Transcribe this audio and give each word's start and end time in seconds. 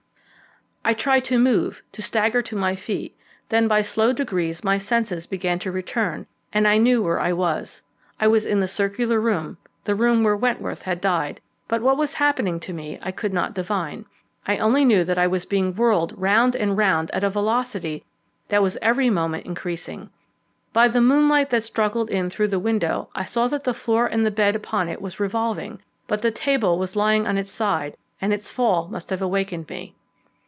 I 0.83 0.95
tried 0.95 1.25
to 1.25 1.37
move, 1.37 1.83
to 1.91 2.01
stagger 2.01 2.41
to 2.41 2.55
my 2.55 2.75
feet. 2.75 3.15
Then 3.49 3.67
by 3.67 3.83
slow 3.83 4.13
degrees 4.13 4.63
my 4.63 4.79
senses 4.79 5.27
began 5.27 5.59
to 5.59 5.71
return, 5.71 6.25
and 6.51 6.67
I 6.67 6.79
knew 6.79 7.03
where 7.03 7.19
I 7.19 7.33
was. 7.33 7.83
I 8.19 8.25
was 8.25 8.47
in 8.47 8.57
the 8.61 8.67
circular 8.67 9.21
room, 9.21 9.59
the 9.83 9.93
room 9.93 10.23
where 10.23 10.35
Wentworth 10.35 10.81
had 10.81 10.99
died; 10.99 11.39
but 11.67 11.83
what 11.83 11.97
was 11.97 12.15
happening 12.15 12.59
to 12.61 12.73
me 12.73 12.97
I 12.99 13.11
could 13.11 13.31
not 13.31 13.53
divine. 13.53 14.05
I 14.47 14.57
only 14.57 14.83
knew 14.83 15.03
that 15.03 15.19
I 15.19 15.27
was 15.27 15.45
being 15.45 15.75
whirled 15.75 16.17
round 16.19 16.55
and 16.55 16.75
round 16.75 17.11
at 17.11 17.23
a 17.23 17.29
velocity 17.29 18.03
that 18.47 18.63
was 18.63 18.79
every 18.81 19.11
moment 19.11 19.45
increasing. 19.45 20.09
By 20.73 20.87
the 20.87 20.99
moonlight 20.99 21.51
that 21.51 21.63
struggled 21.63 22.09
in 22.09 22.27
through 22.31 22.47
the 22.49 22.57
window 22.59 23.07
I 23.13 23.25
saw 23.25 23.45
that 23.49 23.65
the 23.65 23.75
floor 23.75 24.07
and 24.07 24.25
the 24.25 24.31
bed 24.31 24.55
upon 24.55 24.89
it 24.89 24.99
was 24.99 25.19
revolving, 25.19 25.83
but 26.07 26.23
the 26.23 26.31
table 26.31 26.79
was 26.79 26.95
lying 26.95 27.27
on 27.27 27.37
its 27.37 27.51
side, 27.51 27.95
and 28.19 28.33
its 28.33 28.49
fall 28.49 28.87
must 28.87 29.11
have 29.11 29.21
awakened 29.21 29.69
me. 29.69 29.93